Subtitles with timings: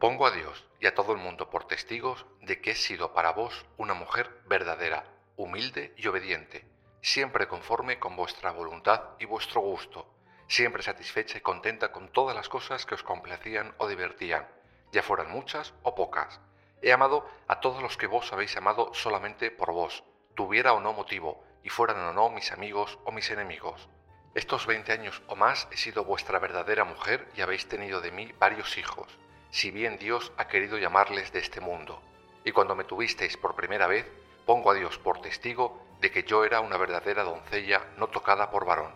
[0.00, 3.32] Pongo a Dios y a todo el mundo por testigos de que he sido para
[3.32, 5.04] vos una mujer verdadera,
[5.36, 6.64] humilde y obediente,
[7.02, 10.10] siempre conforme con vuestra voluntad y vuestro gusto,
[10.48, 14.48] siempre satisfecha y contenta con todas las cosas que os complacían o divertían,
[14.90, 16.40] ya fueran muchas o pocas.
[16.80, 20.02] He amado a todos los que vos habéis amado solamente por vos,
[20.34, 23.90] tuviera o no motivo, y fueran o no mis amigos o mis enemigos.
[24.34, 28.32] Estos veinte años o más he sido vuestra verdadera mujer y habéis tenido de mí
[28.38, 29.18] varios hijos
[29.50, 32.00] si bien Dios ha querido llamarles de este mundo.
[32.44, 34.06] Y cuando me tuvisteis por primera vez,
[34.46, 38.64] pongo a Dios por testigo de que yo era una verdadera doncella no tocada por
[38.64, 38.92] varón.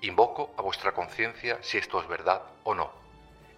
[0.00, 2.92] Invoco a vuestra conciencia si esto es verdad o no.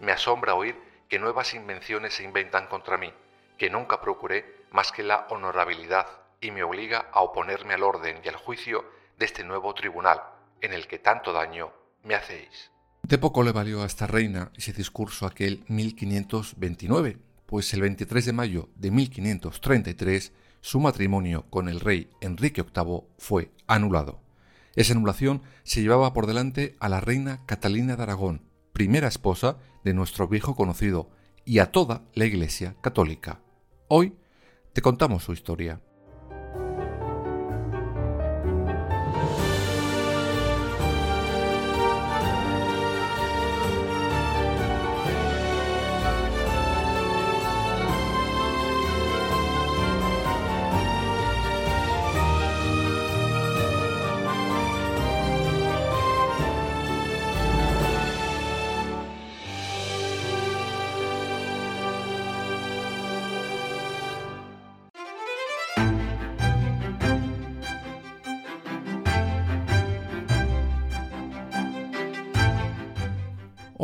[0.00, 3.12] Me asombra oír que nuevas invenciones se inventan contra mí,
[3.56, 6.06] que nunca procuré más que la honorabilidad
[6.40, 8.84] y me obliga a oponerme al orden y al juicio
[9.16, 10.22] de este nuevo tribunal,
[10.60, 12.73] en el que tanto daño me hacéis.
[13.04, 18.32] De poco le valió a esta reina ese discurso aquel 1529, pues el 23 de
[18.32, 24.22] mayo de 1533 su matrimonio con el rey Enrique VIII fue anulado.
[24.74, 28.40] Esa anulación se llevaba por delante a la reina Catalina de Aragón,
[28.72, 31.10] primera esposa de nuestro viejo conocido,
[31.44, 33.42] y a toda la Iglesia católica.
[33.86, 34.14] Hoy
[34.72, 35.82] te contamos su historia.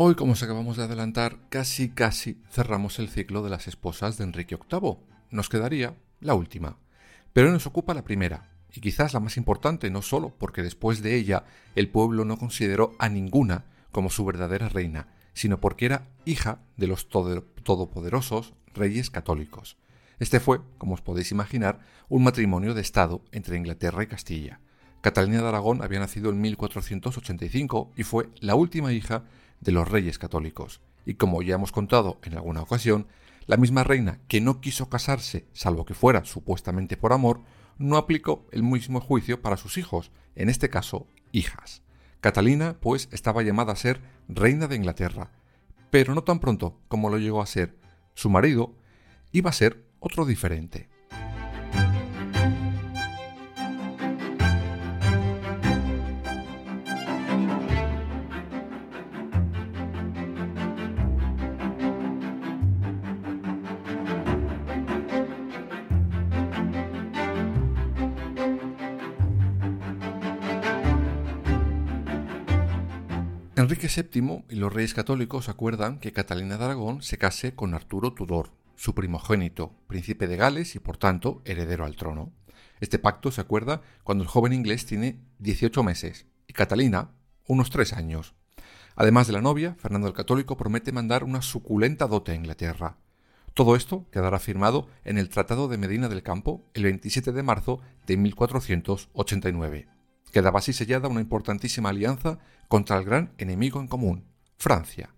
[0.03, 4.25] Hoy, como os acabamos de adelantar, casi casi cerramos el ciclo de las esposas de
[4.25, 4.97] Enrique VIII.
[5.31, 6.79] Nos quedaría la última.
[7.35, 11.17] Pero nos ocupa la primera, y quizás la más importante, no solo porque después de
[11.17, 11.45] ella
[11.77, 16.87] el pueblo no consideró a ninguna como su verdadera reina, sino porque era hija de
[16.87, 19.77] los todopoderosos reyes católicos.
[20.19, 24.61] Este fue, como os podéis imaginar, un matrimonio de Estado entre Inglaterra y Castilla.
[25.03, 29.25] Catalina de Aragón había nacido en 1485 y fue la última hija
[29.61, 30.81] de los reyes católicos.
[31.07, 33.07] Y como ya hemos contado en alguna ocasión,
[33.47, 37.43] la misma reina que no quiso casarse, salvo que fuera supuestamente por amor,
[37.79, 41.83] no aplicó el mismo juicio para sus hijos, en este caso, hijas.
[42.21, 45.31] Catalina, pues, estaba llamada a ser reina de Inglaterra,
[45.91, 47.77] pero no tan pronto como lo llegó a ser
[48.15, 48.75] su marido,
[49.33, 50.89] iba a ser otro diferente.
[73.81, 78.13] Enrique VII y los reyes católicos acuerdan que Catalina de Aragón se case con Arturo
[78.13, 82.31] Tudor, su primogénito, príncipe de Gales y por tanto heredero al trono.
[82.81, 87.13] Este pacto se acuerda cuando el joven inglés tiene 18 meses y Catalina
[87.47, 88.35] unos 3 años.
[88.97, 92.99] Además de la novia, Fernando el Católico promete mandar una suculenta dote a Inglaterra.
[93.55, 97.81] Todo esto quedará firmado en el Tratado de Medina del Campo el 27 de marzo
[98.07, 100.00] de 1489.
[100.33, 102.39] Quedaba así sellada una importantísima alianza
[102.69, 104.25] contra el gran enemigo en común,
[104.57, 105.15] Francia.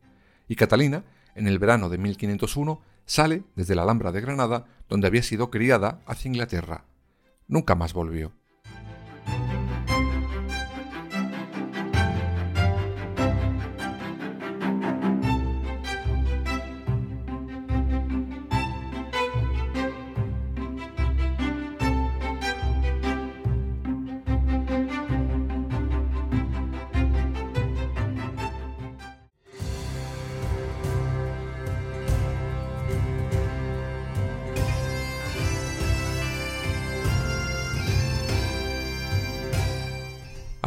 [0.49, 1.05] Y Catalina,
[1.35, 6.01] en el verano de 1501, sale desde la Alhambra de Granada, donde había sido criada,
[6.07, 6.85] hacia Inglaterra.
[7.47, 8.33] Nunca más volvió.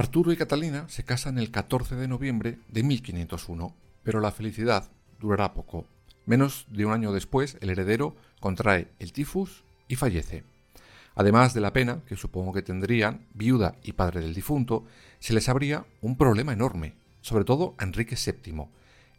[0.05, 5.55] Arturo y Catalina se casan el 14 de noviembre de 1501, pero la felicidad durará
[5.55, 5.87] poco.
[6.27, 10.43] Menos de un año después, el heredero contrae el tifus y fallece.
[11.15, 14.85] Además de la pena que supongo que tendrían viuda y padre del difunto,
[15.17, 18.67] se les habría un problema enorme, sobre todo a Enrique VII.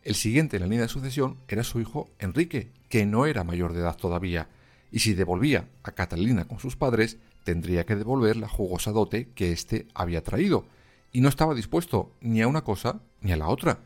[0.04, 3.72] El siguiente en la línea de sucesión era su hijo Enrique, que no era mayor
[3.72, 4.48] de edad todavía,
[4.92, 9.50] y si devolvía a Catalina con sus padres, tendría que devolver la jugosa dote que
[9.50, 10.64] éste había traído,
[11.16, 13.78] y no estaba dispuesto ni a una cosa ni a la otra.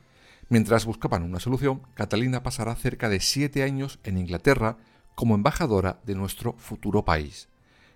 [0.48, 4.78] Mientras buscaban una solución, Catalina pasará cerca de siete años en Inglaterra
[5.14, 7.48] como embajadora de nuestro futuro país.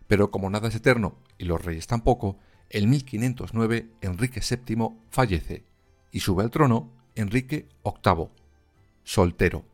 [0.06, 2.38] Pero como nada es eterno y los reyes tampoco,
[2.70, 5.64] en 1509 Enrique VII fallece
[6.12, 8.28] y sube al trono Enrique VIII,
[9.02, 9.64] soltero,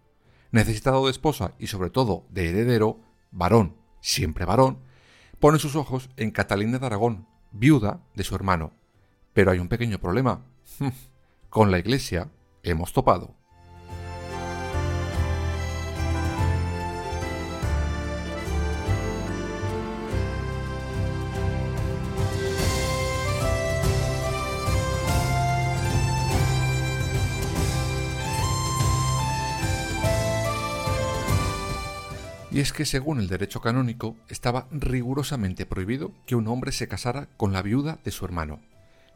[0.52, 2.98] necesitado de esposa y sobre todo de heredero,
[3.30, 4.78] varón, siempre varón,
[5.38, 8.79] pone sus ojos en Catalina de Aragón, viuda de su hermano.
[9.32, 10.44] Pero hay un pequeño problema.
[11.48, 12.30] Con la Iglesia
[12.62, 13.34] hemos topado.
[32.52, 37.28] Y es que según el derecho canónico estaba rigurosamente prohibido que un hombre se casara
[37.36, 38.60] con la viuda de su hermano.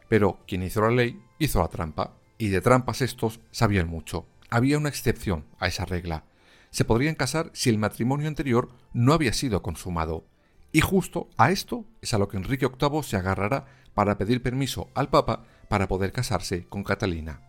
[0.07, 4.25] Pero quien hizo la ley hizo la trampa y de trampas estos sabían mucho.
[4.49, 6.23] Había una excepción a esa regla.
[6.69, 10.25] Se podrían casar si el matrimonio anterior no había sido consumado.
[10.71, 14.89] Y justo a esto es a lo que Enrique VIII se agarrará para pedir permiso
[14.93, 17.41] al Papa para poder casarse con Catalina.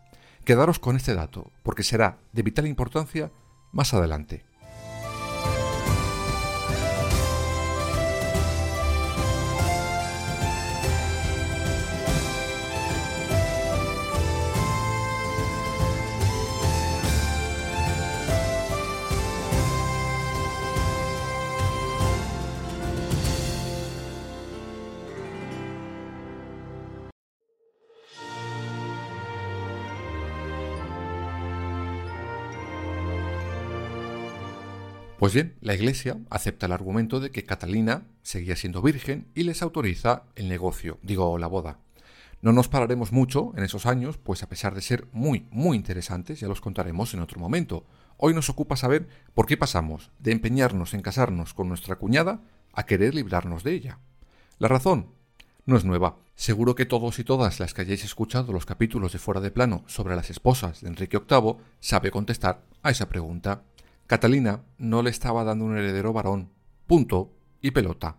[0.45, 3.33] Quedaros con este dato, porque será de vital importancia
[3.73, 4.45] más adelante.
[35.27, 39.61] Pues bien, la Iglesia acepta el argumento de que Catalina seguía siendo virgen y les
[39.61, 41.81] autoriza el negocio, digo, la boda.
[42.43, 46.39] No nos pararemos mucho en esos años, pues a pesar de ser muy, muy interesantes,
[46.39, 47.85] ya los contaremos en otro momento.
[48.19, 52.87] Hoy nos ocupa saber por qué pasamos de empeñarnos en casarnos con nuestra cuñada a
[52.87, 53.99] querer librarnos de ella.
[54.61, 55.09] La razón
[55.65, 56.19] no es nueva.
[56.37, 59.83] Seguro que todos y todas las que hayáis escuchado los capítulos de Fuera de Plano
[59.89, 63.65] sobre las esposas de Enrique VIII sabe contestar a esa pregunta.
[64.07, 66.53] Catalina no le estaba dando un heredero varón.
[66.87, 68.19] Punto y pelota.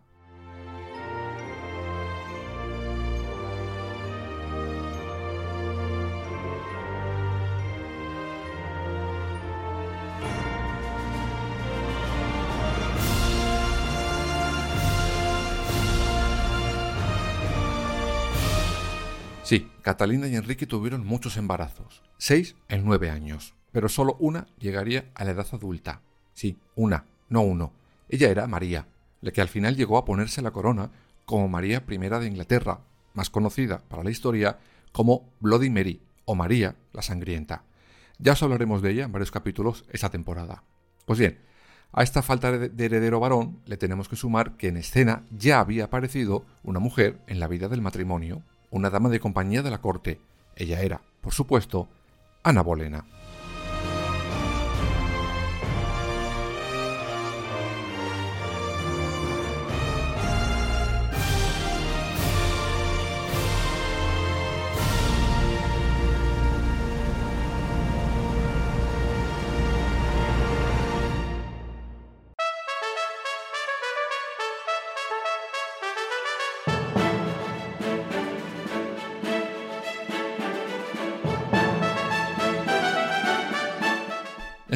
[19.43, 25.11] Sí, Catalina y Enrique tuvieron muchos embarazos, seis en nueve años pero solo una llegaría
[25.13, 26.01] a la edad adulta.
[26.33, 27.73] Sí, una, no uno.
[28.09, 28.87] Ella era María,
[29.21, 30.89] la que al final llegó a ponerse la corona
[31.25, 32.79] como María I de Inglaterra,
[33.13, 34.57] más conocida para la historia
[34.91, 37.65] como Bloody Mary o María la Sangrienta.
[38.17, 40.63] Ya os hablaremos de ella en varios capítulos esta temporada.
[41.05, 41.37] Pues bien,
[41.91, 45.83] a esta falta de heredero varón le tenemos que sumar que en escena ya había
[45.83, 48.41] aparecido una mujer en la vida del matrimonio,
[48.71, 50.19] una dama de compañía de la corte.
[50.55, 51.87] Ella era, por supuesto,
[52.41, 53.05] Ana Bolena.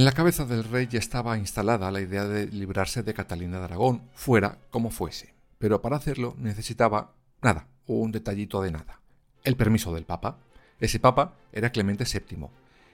[0.02, 3.66] En la cabeza del rey ya estaba instalada la idea de librarse de Catalina de
[3.66, 5.36] Aragón, fuera como fuese.
[5.60, 9.00] Pero para hacerlo necesitaba nada, un detallito de nada.
[9.44, 10.40] El permiso del Papa.
[10.80, 12.48] Ese Papa era Clemente VII,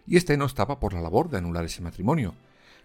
[0.05, 2.33] y este no estaba por la labor de anular ese matrimonio.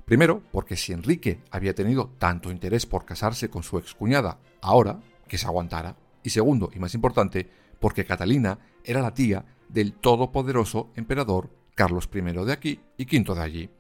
[0.05, 5.37] Primero, porque si Enrique había tenido tanto interés por casarse con su excuñada, ahora que
[5.37, 5.97] se aguantara.
[6.23, 7.51] Y segundo, y más importante,
[7.81, 13.43] porque Catalina era la tía del todopoderoso emperador Carlos I de aquí y V de
[13.43, 13.71] allí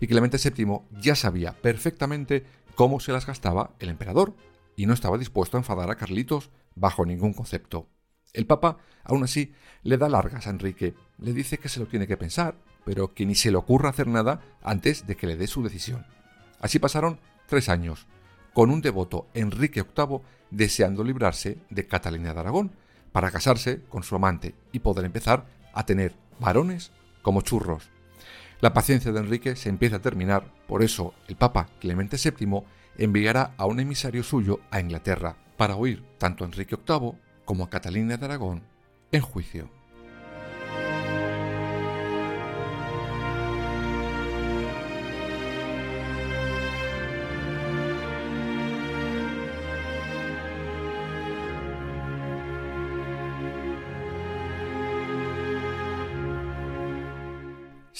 [0.00, 4.34] y Clemente VII ya sabía perfectamente cómo se las gastaba el emperador
[4.76, 7.88] y no estaba dispuesto a enfadar a Carlitos bajo ningún concepto.
[8.32, 9.52] El Papa, aún así,
[9.82, 13.26] le da largas a Enrique, le dice que se lo tiene que pensar, pero que
[13.26, 16.06] ni se le ocurra hacer nada antes de que le dé su decisión.
[16.60, 18.06] Así pasaron tres años,
[18.54, 22.72] con un devoto Enrique VIII deseando librarse de Catalina de Aragón
[23.12, 26.92] para casarse con su amante y poder empezar a tener varones
[27.22, 27.90] como churros.
[28.60, 32.62] La paciencia de Enrique se empieza a terminar, por eso el Papa Clemente VII
[32.98, 37.12] enviará a un emisario suyo a Inglaterra para oír tanto a Enrique VIII
[37.46, 38.62] como a Catalina de Aragón
[39.12, 39.79] en juicio.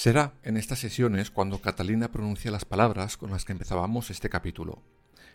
[0.01, 4.81] Será en estas sesiones cuando Catalina pronuncia las palabras con las que empezábamos este capítulo.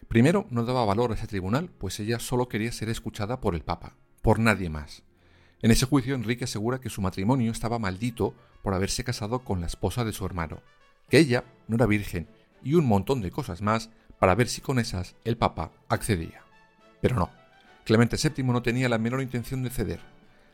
[0.08, 3.62] Primero, no daba valor a ese tribunal, pues ella solo quería ser escuchada por el
[3.62, 5.04] Papa, por nadie más.
[5.62, 9.68] En ese juicio, Enrique asegura que su matrimonio estaba maldito por haberse casado con la
[9.68, 10.62] esposa de su hermano,
[11.08, 12.26] que ella no era virgen
[12.64, 16.42] y un montón de cosas más para ver si con esas el Papa accedía.
[17.00, 17.30] Pero no,
[17.84, 20.00] Clemente VII no tenía la menor intención de ceder.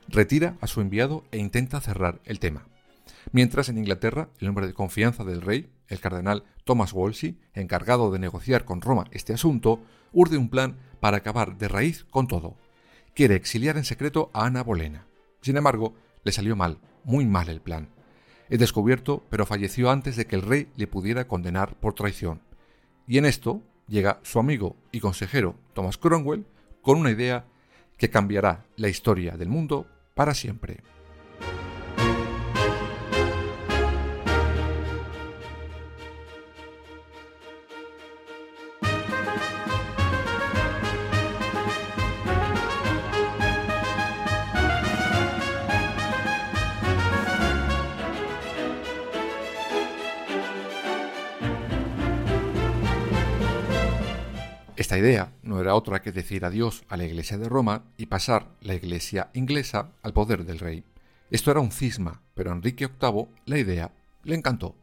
[0.07, 2.66] Retira a su enviado e intenta cerrar el tema.
[3.31, 8.19] Mientras en Inglaterra, el hombre de confianza del rey, el cardenal Thomas Wolsey, encargado de
[8.19, 9.81] negociar con Roma este asunto,
[10.12, 12.57] urde un plan para acabar de raíz con todo.
[13.14, 15.07] Quiere exiliar en secreto a Ana Bolena.
[15.41, 17.88] Sin embargo, le salió mal, muy mal el plan.
[18.49, 22.43] Es descubierto, pero falleció antes de que el rey le pudiera condenar por traición.
[23.07, 26.47] Y en esto llega su amigo y consejero Thomas Cromwell
[26.83, 27.47] con una idea
[27.97, 30.83] que cambiará la historia del mundo para siempre.
[54.82, 58.56] Esta idea no era otra que decir adiós a la Iglesia de Roma y pasar
[58.60, 60.82] la Iglesia inglesa al poder del rey.
[61.30, 63.92] Esto era un cisma, pero a Enrique VIII la idea
[64.24, 64.74] le encantó.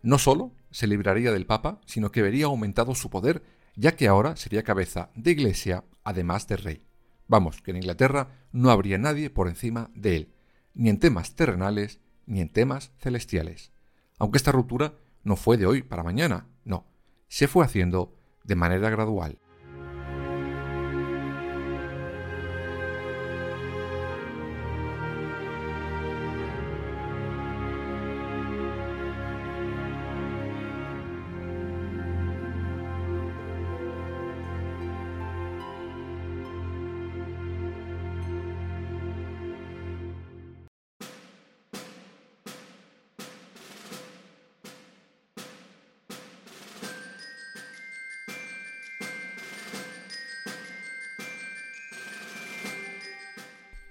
[0.00, 3.42] No solo se libraría del Papa, sino que vería aumentado su poder,
[3.74, 6.82] ya que ahora sería cabeza de Iglesia además de rey.
[7.26, 10.34] Vamos, que en Inglaterra no habría nadie por encima de él,
[10.72, 13.72] ni en temas terrenales ni en temas celestiales.
[14.20, 16.86] Aunque esta ruptura no fue de hoy para mañana, no,
[17.26, 19.40] se fue haciendo de manera gradual.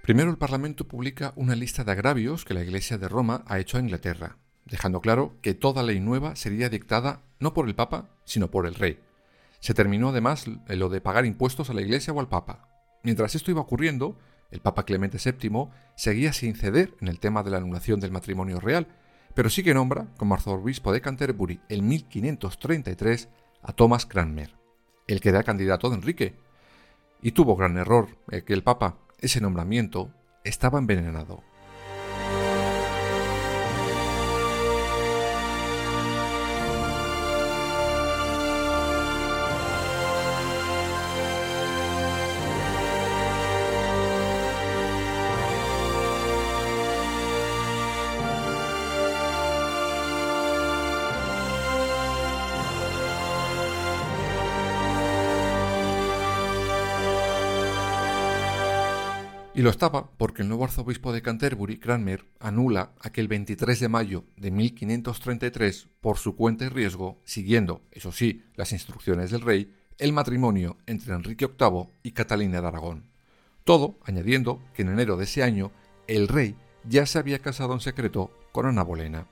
[0.08, 3.76] Primero el Parlamento publica una lista de agravios que la Iglesia de Roma ha hecho
[3.76, 8.50] a Inglaterra, dejando claro que toda ley nueva sería dictada no por el Papa, sino
[8.50, 9.02] por el Rey.
[9.60, 12.70] Se terminó además lo de pagar impuestos a la Iglesia o al Papa.
[13.04, 14.18] Mientras esto iba ocurriendo,
[14.50, 18.62] el Papa Clemente VII seguía sin ceder en el tema de la anulación del matrimonio
[18.62, 18.88] real,
[19.34, 23.28] pero sí que nombra como arzobispo de Canterbury en 1533
[23.62, 24.56] a Thomas Cranmer,
[25.06, 26.38] el que era candidato de Enrique.
[27.22, 30.12] Y tuvo gran error eh, que el Papa ese nombramiento
[30.44, 31.44] estaba envenenado.
[59.58, 64.24] Y lo estaba porque el nuevo arzobispo de Canterbury, Cranmer, anula aquel 23 de mayo
[64.36, 70.14] de 1533 por su cuenta y riesgo, siguiendo, eso sí, las instrucciones del rey, el
[70.14, 73.06] matrimonio entre Enrique VIII y Catalina de Aragón.
[73.64, 75.72] Todo añadiendo que en enero de ese año
[76.06, 76.56] el rey
[76.88, 79.26] ya se había casado en secreto con Ana Bolena.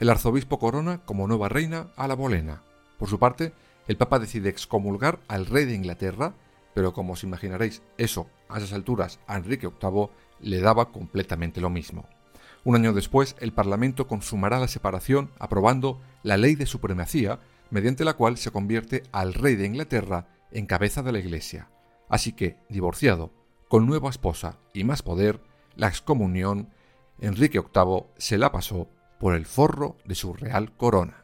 [0.00, 2.62] El arzobispo corona como nueva reina a la Bolena.
[2.98, 3.54] Por su parte,
[3.88, 6.34] el Papa decide excomulgar al rey de Inglaterra
[6.74, 10.08] pero como os imaginaréis, eso a esas alturas a Enrique VIII
[10.40, 12.06] le daba completamente lo mismo.
[12.64, 18.14] Un año después, el Parlamento consumará la separación aprobando la ley de supremacía, mediante la
[18.14, 21.70] cual se convierte al rey de Inglaterra en cabeza de la Iglesia.
[22.08, 23.32] Así que, divorciado,
[23.68, 25.40] con nueva esposa y más poder,
[25.76, 26.68] la excomunión,
[27.18, 28.88] Enrique VIII se la pasó
[29.18, 31.21] por el forro de su real corona.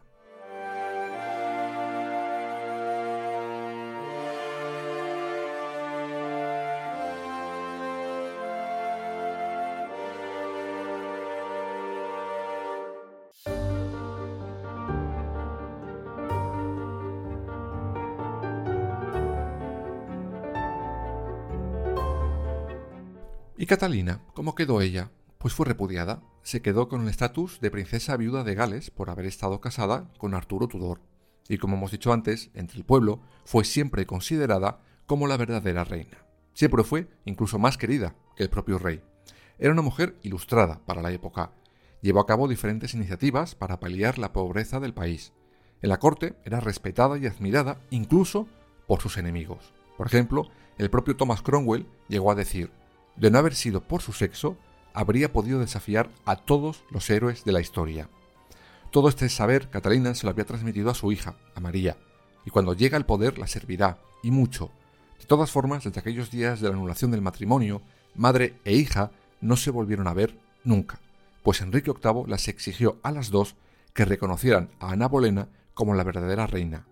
[23.68, 24.22] Catalina?
[24.32, 25.10] ¿Cómo quedó ella?
[25.36, 26.22] Pues fue repudiada.
[26.42, 30.32] Se quedó con el estatus de princesa viuda de Gales por haber estado casada con
[30.32, 31.02] Arturo Tudor.
[31.50, 36.16] Y como hemos dicho antes, entre el pueblo fue siempre considerada como la verdadera reina.
[36.54, 39.02] Siempre fue incluso más querida que el propio rey.
[39.58, 41.52] Era una mujer ilustrada para la época.
[42.00, 45.34] Llevó a cabo diferentes iniciativas para paliar la pobreza del país.
[45.82, 48.48] En la corte era respetada y admirada incluso
[48.86, 49.74] por sus enemigos.
[49.98, 50.48] Por ejemplo,
[50.78, 52.70] el propio Thomas Cromwell llegó a decir
[53.18, 54.56] de no haber sido por su sexo,
[54.94, 58.08] habría podido desafiar a todos los héroes de la historia.
[58.90, 61.96] Todo este saber Catalina se lo había transmitido a su hija, a María,
[62.44, 64.70] y cuando llega al poder la servirá, y mucho.
[65.18, 67.82] De todas formas, desde aquellos días de la anulación del matrimonio,
[68.14, 69.10] madre e hija
[69.40, 71.00] no se volvieron a ver nunca,
[71.42, 73.56] pues Enrique VIII las exigió a las dos
[73.92, 76.86] que reconocieran a Ana Bolena como la verdadera reina.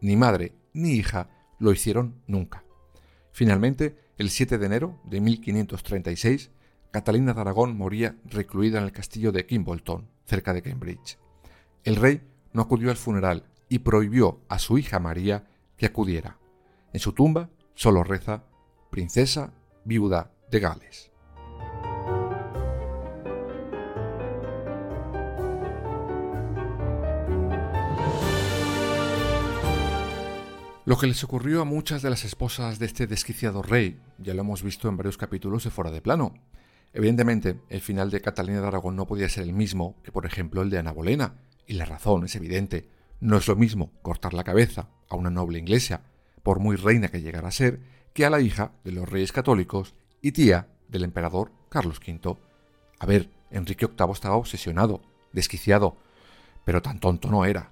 [0.00, 2.64] Ni madre ni hija lo hicieron nunca.
[3.32, 6.50] Finalmente, el 7 de enero de 1536,
[6.90, 11.18] Catalina de Aragón moría recluida en el castillo de Kimbolton, cerca de Cambridge.
[11.84, 12.20] El rey
[12.52, 16.38] no acudió al funeral y prohibió a su hija María que acudiera.
[16.92, 18.44] En su tumba solo reza
[18.90, 19.54] Princesa
[19.84, 21.11] viuda de Gales.
[30.92, 34.42] Lo que les ocurrió a muchas de las esposas de este desquiciado rey, ya lo
[34.42, 36.34] hemos visto en varios capítulos de Fuera de Plano.
[36.92, 40.60] Evidentemente, el final de Catalina de Aragón no podía ser el mismo que, por ejemplo,
[40.60, 42.90] el de Ana Bolena, y la razón es evidente.
[43.20, 46.02] No es lo mismo cortar la cabeza a una noble inglesa,
[46.42, 47.80] por muy reina que llegara a ser,
[48.12, 52.36] que a la hija de los reyes católicos y tía del emperador Carlos V.
[52.98, 55.00] A ver, Enrique VIII estaba obsesionado,
[55.32, 55.96] desquiciado,
[56.66, 57.71] pero tan tonto no era.